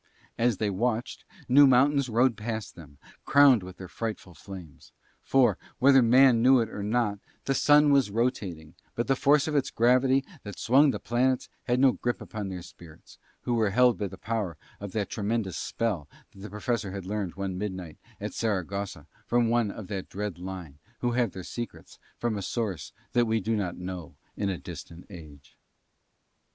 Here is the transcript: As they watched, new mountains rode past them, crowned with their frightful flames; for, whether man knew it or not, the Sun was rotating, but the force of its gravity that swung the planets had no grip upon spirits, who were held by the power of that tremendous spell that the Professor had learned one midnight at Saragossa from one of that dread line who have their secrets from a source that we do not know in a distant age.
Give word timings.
As 0.35 0.57
they 0.57 0.71
watched, 0.71 1.25
new 1.47 1.67
mountains 1.67 2.09
rode 2.09 2.35
past 2.35 2.73
them, 2.73 2.97
crowned 3.23 3.61
with 3.61 3.77
their 3.77 3.87
frightful 3.87 4.33
flames; 4.33 4.93
for, 5.21 5.59
whether 5.77 6.01
man 6.01 6.41
knew 6.41 6.59
it 6.59 6.69
or 6.71 6.81
not, 6.81 7.19
the 7.45 7.53
Sun 7.53 7.91
was 7.93 8.09
rotating, 8.09 8.73
but 8.95 9.05
the 9.05 9.15
force 9.15 9.47
of 9.47 9.55
its 9.55 9.69
gravity 9.69 10.25
that 10.41 10.57
swung 10.57 10.89
the 10.89 10.97
planets 10.99 11.49
had 11.65 11.79
no 11.79 11.91
grip 11.91 12.19
upon 12.19 12.51
spirits, 12.63 13.19
who 13.41 13.53
were 13.53 13.69
held 13.69 13.99
by 13.99 14.07
the 14.07 14.17
power 14.17 14.57
of 14.79 14.91
that 14.93 15.07
tremendous 15.11 15.55
spell 15.55 16.09
that 16.31 16.39
the 16.39 16.49
Professor 16.49 16.89
had 16.89 17.05
learned 17.05 17.35
one 17.35 17.55
midnight 17.55 17.99
at 18.19 18.33
Saragossa 18.33 19.05
from 19.27 19.49
one 19.49 19.69
of 19.69 19.85
that 19.85 20.09
dread 20.09 20.39
line 20.39 20.79
who 21.01 21.11
have 21.11 21.33
their 21.33 21.43
secrets 21.43 21.99
from 22.17 22.39
a 22.39 22.41
source 22.41 22.91
that 23.13 23.27
we 23.27 23.39
do 23.39 23.55
not 23.55 23.77
know 23.77 24.15
in 24.35 24.49
a 24.49 24.57
distant 24.57 25.05
age. 25.11 25.55